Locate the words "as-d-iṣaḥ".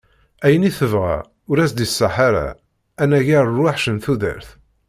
1.63-2.15